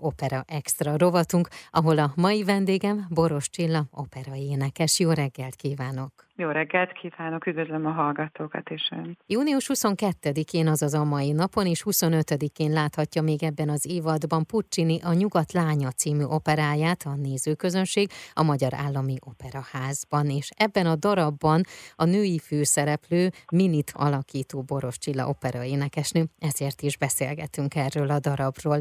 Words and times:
Opera 0.00 0.44
Extra 0.46 0.96
rovatunk, 0.96 1.48
ahol 1.70 1.98
a 1.98 2.12
mai 2.16 2.44
vendégem 2.44 3.06
Boros 3.10 3.50
Csilla, 3.50 3.86
opera 3.90 4.34
énekes. 4.34 4.98
Jó 4.98 5.10
reggelt 5.10 5.54
kívánok! 5.54 6.27
Jó 6.40 6.48
reggelt 6.48 6.92
kívánok, 6.92 7.46
üdvözlöm 7.46 7.86
a 7.86 7.90
hallgatókat 7.90 8.70
ön. 8.90 9.18
Június 9.26 9.70
22-én, 9.74 10.68
azaz 10.68 10.94
a 10.94 11.04
mai 11.04 11.32
napon, 11.32 11.66
és 11.66 11.82
25-én 11.86 12.70
láthatja 12.72 13.22
még 13.22 13.42
ebben 13.42 13.68
az 13.68 13.86
évadban 13.86 14.46
Puccini 14.46 15.00
a 15.02 15.12
Nyugat 15.12 15.52
Lánya 15.52 15.90
című 15.90 16.22
operáját 16.22 17.02
a 17.06 17.14
nézőközönség 17.14 18.10
a 18.32 18.42
Magyar 18.42 18.74
Állami 18.74 19.16
Operaházban, 19.26 20.30
és 20.30 20.50
ebben 20.56 20.86
a 20.86 20.96
darabban 20.96 21.60
a 21.96 22.04
női 22.04 22.38
főszereplő 22.38 23.30
Minit 23.52 23.92
alakító 23.94 24.62
Boros 24.62 24.98
Csilla 24.98 25.28
opera 25.28 25.64
énekesnő, 25.64 26.24
ezért 26.38 26.82
is 26.82 26.96
beszélgetünk 26.96 27.74
erről 27.74 28.10
a 28.10 28.18
darabról. 28.18 28.80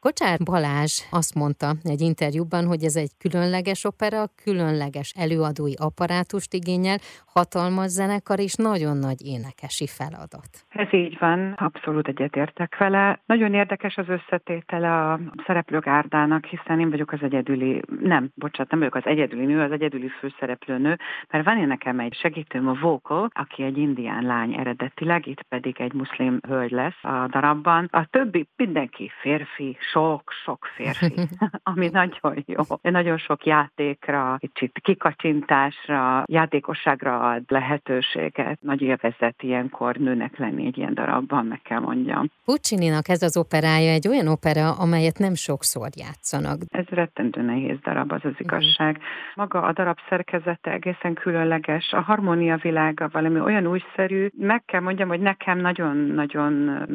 Kocsár 0.00 0.38
Balázs 0.42 1.00
azt 1.10 1.34
mondta 1.34 1.74
egy 1.82 2.00
interjúban, 2.00 2.66
hogy 2.66 2.84
ez 2.84 2.96
egy 2.96 3.10
különleges 3.18 3.84
opera, 3.84 4.30
különleges 4.34 5.12
előadói 5.16 5.74
apparátust 5.76 6.54
igényel, 6.54 6.95
hatalmas 7.26 7.90
zenekar 7.90 8.38
és 8.38 8.54
nagyon 8.54 8.96
nagy 8.96 9.20
énekesi 9.24 9.86
feladat. 9.86 10.50
Ez 10.68 10.92
így 10.92 11.16
van, 11.18 11.52
abszolút 11.52 12.08
egyetértek 12.08 12.76
vele. 12.78 13.20
Nagyon 13.26 13.54
érdekes 13.54 13.96
az 13.96 14.08
összetétele 14.08 15.10
a 15.10 15.20
szereplők 15.46 15.86
árdának, 15.86 16.44
hiszen 16.44 16.80
én 16.80 16.90
vagyok 16.90 17.12
az 17.12 17.22
egyedüli, 17.22 17.82
nem, 18.00 18.30
bocsánat, 18.34 18.70
nem 18.70 18.78
vagyok 18.78 18.94
az 18.94 19.06
egyedüli 19.06 19.44
nő, 19.44 19.62
az 19.62 19.72
egyedüli 19.72 20.08
főszereplőnő, 20.08 20.98
mert 21.30 21.44
van 21.44 21.58
én 21.58 21.66
nekem 21.66 22.00
egy 22.00 22.14
segítőm, 22.14 22.68
a 22.68 22.78
Vocal, 22.80 23.28
aki 23.34 23.62
egy 23.62 23.78
indián 23.78 24.22
lány 24.22 24.54
eredetileg, 24.54 25.26
itt 25.26 25.42
pedig 25.42 25.80
egy 25.80 25.92
muszlim 25.92 26.38
hölgy 26.48 26.70
lesz 26.70 27.02
a 27.02 27.26
darabban. 27.30 27.88
A 27.92 28.06
többi 28.10 28.48
mindenki 28.56 29.10
férfi, 29.20 29.76
sok-sok 29.92 30.68
férfi, 30.74 31.14
ami 31.72 31.88
nagyon 31.88 32.44
jó. 32.46 32.62
Nagyon 32.82 33.18
sok 33.18 33.46
játékra, 33.46 34.36
kicsit 34.38 34.78
kikacsintásra, 34.82 36.24
játékos 36.26 36.85
szabadságra 36.86 37.30
ad 37.30 37.42
lehetőséget. 37.48 38.58
Nagy 38.60 38.80
élvezet 38.80 39.42
ilyenkor 39.42 39.96
nőnek 39.96 40.38
lenni 40.38 40.66
egy 40.66 40.78
ilyen 40.78 40.94
darabban, 40.94 41.46
meg 41.46 41.60
kell 41.62 41.78
mondjam. 41.80 42.30
Puccininak 42.44 43.08
ez 43.08 43.22
az 43.22 43.36
operája 43.36 43.90
egy 43.92 44.08
olyan 44.08 44.26
opera, 44.28 44.72
amelyet 44.72 45.18
nem 45.18 45.34
sokszor 45.34 45.88
játszanak. 45.96 46.58
Ez 46.68 46.85
rettentő 46.96 47.42
nehéz 47.42 47.78
darab, 47.82 48.12
az 48.12 48.24
az 48.24 48.32
mhm. 48.32 48.42
igazság. 48.42 49.00
Maga 49.34 49.62
a 49.62 49.72
darab 49.72 49.98
szerkezete 50.08 50.70
egészen 50.70 51.14
különleges. 51.14 51.92
A 51.92 52.00
harmónia 52.00 52.56
világa 52.56 53.08
valami 53.12 53.40
olyan 53.40 53.66
újszerű. 53.66 54.28
Meg 54.38 54.64
kell 54.64 54.80
mondjam, 54.80 55.08
hogy 55.08 55.20
nekem 55.20 55.58
nagyon-nagyon 55.58 56.52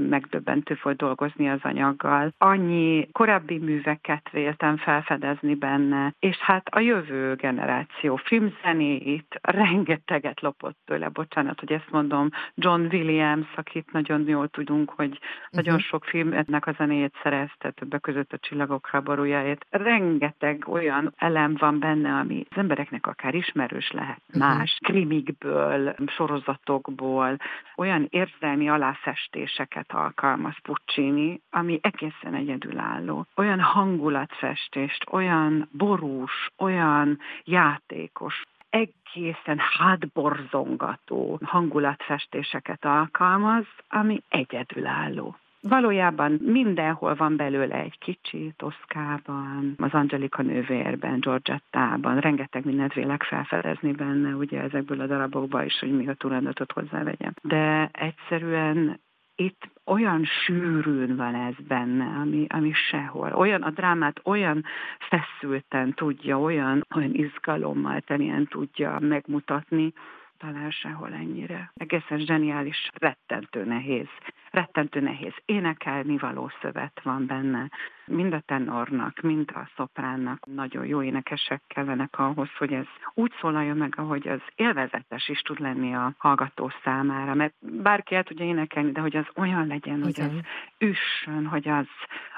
megdöbbentő 0.09 0.79
volt 0.83 0.97
dolgozni 0.97 1.49
az 1.49 1.59
anyaggal. 1.61 2.33
Annyi 2.37 3.09
korábbi 3.11 3.57
műveket 3.57 4.29
véltem 4.31 4.77
felfedezni 4.77 5.55
benne, 5.55 6.13
és 6.19 6.37
hát 6.37 6.67
a 6.67 6.79
jövő 6.79 7.35
generáció 7.35 8.15
filmzenéit, 8.15 9.39
rengeteget 9.41 10.41
lopott 10.41 10.77
tőle, 10.85 11.09
bocsánat, 11.09 11.59
hogy 11.59 11.71
ezt 11.71 11.91
mondom, 11.91 12.29
John 12.55 12.81
Williams, 12.81 13.47
akit 13.55 13.91
nagyon 13.91 14.27
jól 14.27 14.47
tudunk, 14.47 14.89
hogy 14.89 15.19
nagyon 15.49 15.73
uh-huh. 15.73 15.89
sok 15.89 16.05
filmnek 16.05 16.67
a 16.67 16.75
zenéjét 16.77 17.15
szerezte, 17.23 17.71
többek 17.71 18.01
között 18.01 18.33
a 18.33 18.37
Csillagok 18.37 18.87
háborújáért. 18.87 19.65
Rengeteg 19.91 20.67
olyan 20.67 21.13
elem 21.17 21.55
van 21.59 21.79
benne, 21.79 22.13
ami 22.13 22.45
az 22.49 22.57
embereknek 22.57 23.07
akár 23.07 23.35
ismerős 23.35 23.91
lehet. 23.91 24.21
Uh-huh. 24.27 24.57
Más 24.57 24.77
krimikből, 24.83 25.95
sorozatokból, 26.07 27.37
olyan 27.75 28.07
érzelmi 28.09 28.69
aláfestéseket 28.69 29.91
alkalmaz 29.91 30.55
Puccini, 30.61 31.41
ami 31.49 31.79
egészen 31.81 32.33
egyedülálló. 32.33 33.25
Olyan 33.35 33.59
hangulatfestést, 33.59 35.05
olyan 35.11 35.69
borús, 35.71 36.51
olyan 36.57 37.19
játékos, 37.43 38.43
egészen 38.69 39.59
hátborzongató 39.77 41.39
hangulatfestéseket 41.43 42.85
alkalmaz, 42.85 43.65
ami 43.89 44.21
egyedülálló. 44.29 45.35
Valójában 45.61 46.31
mindenhol 46.31 47.15
van 47.15 47.35
belőle 47.35 47.75
egy 47.75 47.97
kicsi, 47.99 48.53
Toszkában, 48.57 49.73
az 49.77 49.93
Angelika 49.93 50.41
nővérben, 50.41 51.19
Georgettában, 51.19 52.19
rengeteg 52.19 52.65
mindent 52.65 52.93
vélek 52.93 53.23
felfedezni 53.23 53.91
benne, 53.91 54.35
ugye 54.35 54.61
ezekből 54.61 55.01
a 55.01 55.07
darabokból 55.07 55.61
is, 55.61 55.79
hogy 55.79 55.95
mi 55.95 56.07
a 56.07 56.13
tulajdonatot 56.13 56.71
hozzávegyem. 56.71 57.33
De 57.41 57.89
egyszerűen 57.91 58.99
itt 59.35 59.69
olyan 59.85 60.23
sűrűn 60.23 61.15
van 61.15 61.35
ez 61.35 61.55
benne, 61.67 62.05
ami, 62.05 62.45
ami 62.49 62.71
sehol. 62.73 63.33
Olyan 63.33 63.61
a 63.61 63.69
drámát 63.69 64.21
olyan 64.23 64.63
feszülten 65.09 65.93
tudja, 65.93 66.39
olyan, 66.39 66.85
olyan 66.95 67.13
izgalommal 67.13 67.99
teljen 67.99 68.47
tudja 68.47 68.99
megmutatni, 68.99 69.93
talán 70.41 70.71
sehol 70.71 71.13
ennyire. 71.13 71.71
Egészen 71.75 72.19
zseniális, 72.19 72.89
rettentő 72.99 73.63
nehéz. 73.63 74.07
Rettentő 74.51 74.99
nehéz. 74.99 75.33
Énekelni 75.45 76.17
való 76.17 76.51
szövet 76.61 76.99
van 77.03 77.25
benne. 77.25 77.69
Mind 78.05 78.33
a 78.33 78.39
tenornak, 78.39 79.21
mind 79.21 79.51
a 79.53 79.69
szopránnak 79.75 80.45
nagyon 80.45 80.85
jó 80.85 81.03
énekesek 81.03 81.61
kellenek 81.67 82.19
ahhoz, 82.19 82.49
hogy 82.57 82.73
ez 82.73 82.85
úgy 83.13 83.31
szólaljon 83.41 83.77
meg, 83.77 83.93
ahogy 83.97 84.27
az 84.27 84.41
élvezetes 84.55 85.29
is 85.29 85.39
tud 85.39 85.59
lenni 85.59 85.95
a 85.95 86.13
hallgató 86.17 86.71
számára. 86.83 87.33
Mert 87.33 87.53
bárki 87.59 88.15
el 88.15 88.23
tudja 88.23 88.45
énekelni, 88.45 88.91
de 88.91 89.01
hogy 89.01 89.15
az 89.15 89.25
olyan 89.35 89.67
legyen, 89.67 89.97
Igen. 89.97 90.03
hogy 90.03 90.19
az 90.21 90.45
üssön, 90.77 91.45
hogy 91.45 91.67
az, 91.67 91.87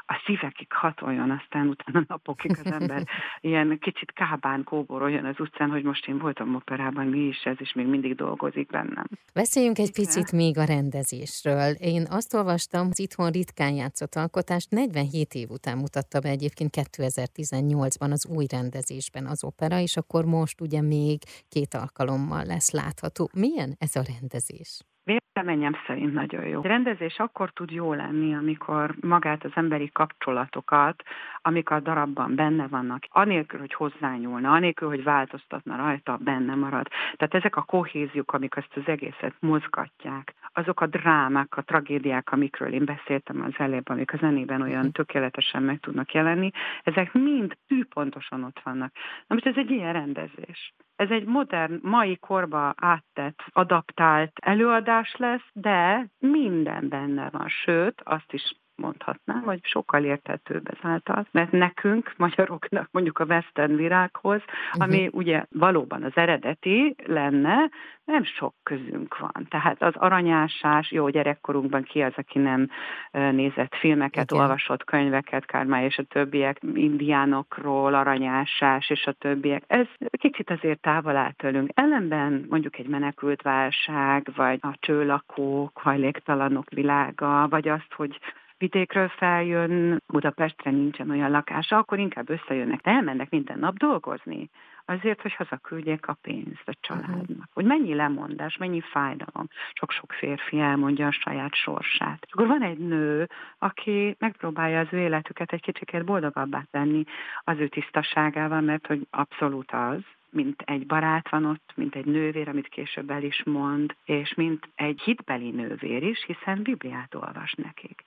a 0.05 0.21
szívekig 0.25 0.71
hatoljon, 0.71 1.31
aztán 1.31 1.67
utána 1.67 2.05
napokig 2.13 2.51
az 2.51 2.71
ember 2.71 3.03
ilyen 3.41 3.79
kicsit 3.79 4.11
kábán 4.11 4.63
kóboroljon 4.63 5.25
az 5.25 5.39
utcán, 5.39 5.69
hogy 5.69 5.83
most 5.83 6.07
én 6.07 6.17
voltam 6.17 6.55
operában, 6.55 7.05
mi 7.05 7.19
is 7.19 7.43
ez, 7.43 7.55
és 7.59 7.73
még 7.73 7.85
mindig 7.85 8.15
dolgozik 8.15 8.67
bennem. 8.67 9.05
Beszéljünk 9.33 9.77
egy 9.77 9.93
picit 9.93 10.31
még 10.31 10.57
a 10.57 10.63
rendezésről. 10.63 11.71
Én 11.71 12.05
azt 12.09 12.33
olvastam, 12.33 12.85
hogy 12.85 12.99
itthon 12.99 13.31
ritkán 13.31 13.73
játszott 13.73 14.15
alkotást 14.15 14.69
47 14.69 15.33
év 15.33 15.49
után 15.49 15.77
mutatta 15.77 16.19
be 16.19 16.29
egyébként 16.29 16.75
2018-ban 16.75 18.11
az 18.11 18.27
új 18.35 18.45
rendezésben 18.49 19.25
az 19.25 19.43
opera, 19.43 19.79
és 19.79 19.97
akkor 19.97 20.25
most 20.25 20.61
ugye 20.61 20.81
még 20.81 21.17
két 21.49 21.73
alkalommal 21.73 22.45
lesz 22.45 22.71
látható. 22.71 23.29
Milyen 23.33 23.75
ez 23.79 23.95
a 23.95 24.03
rendezés? 24.19 24.81
Véleményem 25.03 25.73
szerint 25.87 26.13
nagyon 26.13 26.45
jó. 26.47 26.59
A 26.59 26.67
rendezés 26.67 27.19
akkor 27.19 27.51
tud 27.51 27.71
jó 27.71 27.93
lenni, 27.93 28.35
amikor 28.35 28.95
magát 29.01 29.43
az 29.43 29.51
emberi 29.55 29.89
kapcsolatokat, 29.91 31.03
amik 31.41 31.69
a 31.69 31.79
darabban 31.79 32.35
benne 32.35 32.67
vannak, 32.67 33.03
anélkül, 33.09 33.59
hogy 33.59 33.73
hozzányúlna, 33.73 34.51
anélkül, 34.51 34.87
hogy 34.87 35.03
változtatna 35.03 35.75
rajta, 35.75 36.17
benne 36.17 36.55
marad. 36.55 36.87
Tehát 37.15 37.33
ezek 37.33 37.55
a 37.55 37.61
kohéziók, 37.61 38.33
amik 38.33 38.55
ezt 38.55 38.75
az 38.75 38.83
egészet 38.85 39.35
mozgatják, 39.39 40.33
azok 40.53 40.81
a 40.81 40.87
drámák, 40.87 41.57
a 41.57 41.61
tragédiák, 41.61 42.31
amikről 42.31 42.73
én 42.73 42.85
beszéltem 42.85 43.41
az 43.41 43.53
előbb, 43.57 43.89
amik 43.89 44.13
a 44.13 44.17
zenében 44.17 44.61
olyan 44.61 44.83
mhm. 44.83 44.89
tökéletesen 44.89 45.63
meg 45.63 45.79
tudnak 45.79 46.13
jelenni, 46.13 46.51
ezek 46.83 47.13
mind 47.13 47.57
tűpontosan 47.67 48.43
ott 48.43 48.59
vannak. 48.63 48.91
Na 49.27 49.35
most 49.35 49.45
ez 49.45 49.57
egy 49.57 49.71
ilyen 49.71 49.93
rendezés. 49.93 50.73
Ez 51.03 51.09
egy 51.09 51.25
modern, 51.25 51.79
mai 51.81 52.17
korba 52.17 52.73
áttett, 52.77 53.43
adaptált 53.51 54.31
előadás 54.41 55.15
lesz, 55.17 55.49
de 55.53 56.07
minden 56.19 56.89
benne 56.89 57.29
van. 57.29 57.47
Sőt, 57.47 58.01
azt 58.03 58.33
is 58.33 58.55
mondhatnám, 58.75 59.32
hogy 59.43 59.59
sokkal 59.63 60.03
érthetőbb 60.03 60.77
ezáltal, 60.77 61.27
mert 61.31 61.51
nekünk, 61.51 62.13
magyaroknak 62.17 62.87
mondjuk 62.91 63.19
a 63.19 63.25
western 63.25 63.75
virághoz, 63.75 64.41
ami 64.71 64.97
uh-huh. 64.97 65.15
ugye 65.15 65.45
valóban 65.49 66.03
az 66.03 66.11
eredeti 66.15 66.95
lenne, 67.05 67.69
nem 68.05 68.23
sok 68.23 68.53
közünk 68.63 69.17
van. 69.17 69.45
Tehát 69.49 69.81
az 69.81 69.93
aranyásás, 69.95 70.91
jó 70.91 71.09
gyerekkorunkban 71.09 71.83
ki 71.83 72.01
az, 72.01 72.13
aki 72.15 72.39
nem 72.39 72.69
nézett 73.11 73.75
filmeket, 73.75 74.31
Igen. 74.31 74.43
olvasott 74.43 74.83
könyveket, 74.83 75.45
Kármály 75.45 75.85
és 75.85 75.97
a 75.97 76.03
többiek, 76.03 76.59
indiánokról, 76.73 77.93
aranyásás 77.93 78.89
és 78.89 79.05
a 79.05 79.11
többiek. 79.11 79.63
Ez 79.67 79.87
kicsit 80.11 80.49
azért 80.49 80.81
távol 80.81 81.15
áll 81.15 81.31
tőlünk. 81.31 81.69
Ellenben 81.73 82.45
mondjuk 82.49 82.77
egy 82.77 82.87
menekült 82.87 83.41
válság, 83.41 84.27
vagy 84.35 84.59
a 84.61 84.75
csőlakók, 84.79 85.77
hajléktalanok 85.77 86.69
világa, 86.69 87.47
vagy 87.49 87.67
azt, 87.67 87.93
hogy 87.95 88.19
vidékről 88.63 89.07
feljön, 89.07 90.01
Budapestre 90.07 90.71
nincsen 90.71 91.09
olyan 91.09 91.31
lakása, 91.31 91.77
akkor 91.77 91.99
inkább 91.99 92.29
összejönnek, 92.29 92.81
de 92.81 92.91
elmennek 92.91 93.29
minden 93.29 93.59
nap 93.59 93.77
dolgozni. 93.77 94.49
Azért, 94.85 95.21
hogy 95.21 95.35
hazaküldjék 95.35 96.07
a 96.07 96.17
pénzt 96.21 96.63
a 96.65 96.73
családnak. 96.79 97.21
Uh-huh. 97.21 97.43
Hogy 97.53 97.65
mennyi 97.65 97.93
lemondás, 97.93 98.57
mennyi 98.57 98.81
fájdalom. 98.81 99.47
Sok-sok 99.73 100.11
férfi 100.11 100.59
elmondja 100.59 101.07
a 101.07 101.11
saját 101.11 101.55
sorsát. 101.55 102.27
Akkor 102.31 102.47
van 102.47 102.61
egy 102.63 102.77
nő, 102.77 103.29
aki 103.57 104.15
megpróbálja 104.19 104.79
az 104.79 104.87
ő 104.91 104.97
életüket 104.97 105.51
egy 105.51 105.61
kicsikét 105.61 106.05
boldogabbá 106.05 106.63
tenni 106.71 107.03
az 107.43 107.59
ő 107.59 107.67
tisztaságával, 107.67 108.61
mert 108.61 108.87
hogy 108.87 109.07
abszolút 109.09 109.71
az, 109.71 110.01
mint 110.29 110.61
egy 110.61 110.85
barát 110.85 111.29
van 111.29 111.45
ott, 111.45 111.71
mint 111.75 111.95
egy 111.95 112.05
nővér, 112.05 112.49
amit 112.49 112.67
később 112.67 113.09
el 113.09 113.23
is 113.23 113.43
mond, 113.43 113.95
és 114.05 114.33
mint 114.33 114.69
egy 114.75 115.01
hitbeli 115.01 115.49
nővér 115.49 116.03
is, 116.03 116.23
hiszen 116.25 116.61
Bibliát 116.61 117.15
olvas 117.15 117.53
nekik. 117.53 118.03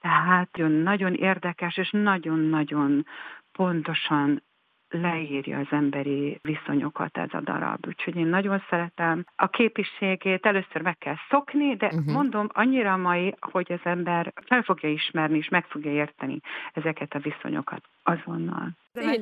Tehát 0.00 0.56
nagyon 0.82 1.14
érdekes 1.14 1.76
és 1.76 1.90
nagyon-nagyon 1.90 3.06
pontosan 3.52 4.42
leírja 4.88 5.58
az 5.58 5.66
emberi 5.70 6.38
viszonyokat 6.42 7.18
ez 7.18 7.28
a 7.32 7.40
darab. 7.40 7.86
Úgyhogy 7.86 8.16
én 8.16 8.26
nagyon 8.26 8.62
szeretem. 8.70 9.24
A 9.36 9.48
képiségét 9.48 10.46
először 10.46 10.82
meg 10.82 10.98
kell 10.98 11.16
szokni, 11.28 11.76
de 11.76 11.86
uh-huh. 11.86 12.12
mondom, 12.12 12.46
annyira 12.52 12.96
mai, 12.96 13.34
hogy 13.40 13.72
az 13.72 13.80
ember 13.82 14.32
fel 14.46 14.62
fogja 14.62 14.88
ismerni 14.88 15.36
és 15.36 15.48
meg 15.48 15.64
fogja 15.64 15.90
érteni 15.90 16.40
ezeket 16.72 17.14
a 17.14 17.18
viszonyokat 17.18 17.82
azonnal. 18.02 18.68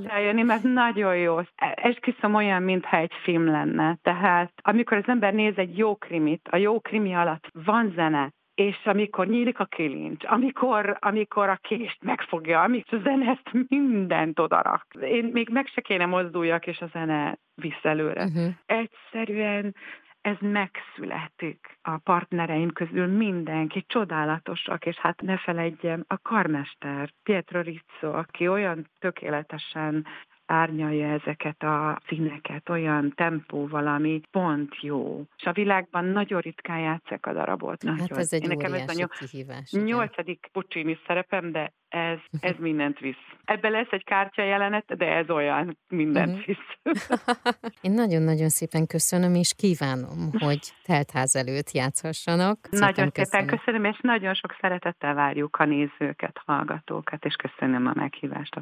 Eljönni, 0.06 0.42
mert 0.42 0.62
nagyon 0.62 1.16
jó. 1.16 1.38
Esküszöm 1.74 2.34
olyan, 2.34 2.62
mintha 2.62 2.96
egy 2.96 3.12
film 3.22 3.46
lenne. 3.46 3.98
Tehát 4.02 4.52
amikor 4.62 4.96
az 4.96 5.08
ember 5.08 5.34
néz 5.34 5.56
egy 5.56 5.78
jó 5.78 5.96
krimit, 5.96 6.48
a 6.50 6.56
jó 6.56 6.80
krimi 6.80 7.14
alatt 7.14 7.50
van 7.52 7.92
zene, 7.94 8.32
és 8.54 8.76
amikor 8.84 9.26
nyílik 9.26 9.58
a 9.58 9.64
kilincs, 9.64 10.24
amikor, 10.24 10.96
amikor 11.00 11.48
a 11.48 11.58
kést 11.62 12.02
megfogja, 12.02 12.62
amikor 12.62 12.98
a 12.98 13.02
zene 13.02 13.30
ezt 13.30 13.68
mindent 13.68 14.38
odarak. 14.38 14.86
Én 15.00 15.24
még 15.24 15.48
meg 15.48 15.66
se 15.66 15.80
kéne 15.80 16.06
mozduljak, 16.06 16.66
és 16.66 16.80
a 16.80 16.86
zene 16.86 17.38
visz 17.54 17.84
előre. 17.84 18.24
Uh-huh. 18.24 18.52
Egyszerűen 18.66 19.74
ez 20.20 20.36
megszületik 20.40 21.78
a 21.82 21.98
partnereim 21.98 22.72
közül 22.72 23.06
mindenki, 23.06 23.84
csodálatosak, 23.86 24.86
és 24.86 24.96
hát 24.96 25.20
ne 25.20 25.36
felejtjem, 25.36 26.04
a 26.06 26.18
karmester, 26.18 27.10
Pietro 27.22 27.60
Rizzo, 27.60 28.12
aki 28.12 28.48
olyan 28.48 28.90
tökéletesen 28.98 30.06
árnyalja 30.46 31.08
ezeket 31.08 31.62
a 31.62 32.00
színeket 32.06 32.68
olyan 32.68 33.12
tempóval, 33.16 33.86
ami 33.86 34.20
pont 34.30 34.80
jó. 34.80 35.24
És 35.36 35.44
a 35.44 35.52
világban 35.52 36.04
nagyon 36.04 36.40
ritkán 36.40 36.78
játszák 36.78 37.26
a 37.26 37.32
darabot. 37.32 37.84
Hát 37.84 37.96
nagyon. 37.96 38.06
Hát 38.08 38.18
ez 38.18 38.32
egy 38.32 38.46
Nekem 38.46 38.72
ez 38.72 38.88
a 38.88 38.92
nyol... 38.92 39.08
kihívás. 39.08 39.72
Nyolcadik 39.72 40.48
Puccini 40.52 40.98
szerepem, 41.06 41.52
de 41.52 41.72
ez, 41.88 42.18
ez 42.40 42.54
mindent 42.58 42.98
visz. 42.98 43.24
Ebbe 43.44 43.68
lesz 43.68 43.90
egy 43.90 44.04
kártya 44.04 44.42
jelenet, 44.42 44.96
de 44.96 45.06
ez 45.06 45.30
olyan, 45.30 45.78
mindent 45.88 46.28
uh-huh. 46.28 46.46
visz. 46.46 46.92
Én 47.86 47.92
nagyon-nagyon 47.92 48.48
szépen 48.48 48.86
köszönöm, 48.86 49.34
és 49.34 49.54
kívánom, 49.56 50.30
hogy 50.38 50.72
teltház 50.82 51.36
előtt 51.36 51.70
játszhassanak. 51.70 52.58
Szépen 52.62 52.78
nagyon 52.78 53.10
köszönöm. 53.10 53.46
szépen 53.46 53.58
köszönöm, 53.58 53.84
és 53.84 53.98
nagyon 54.00 54.34
sok 54.34 54.56
szeretettel 54.60 55.14
várjuk 55.14 55.56
a 55.56 55.64
nézőket, 55.64 56.40
hallgatókat, 56.46 57.24
és 57.24 57.34
köszönöm 57.34 57.86
a 57.86 57.92
meghívást 57.94 58.54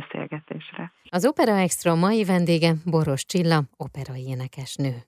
beszélgetésre. 0.00 0.92
Az 1.08 1.26
Opera 1.26 1.56
Extra 1.58 1.94
mai 1.94 2.24
vendége 2.24 2.74
Boros 2.84 3.24
Csilla, 3.26 3.62
opera 3.76 4.16
énekesnő. 4.16 5.06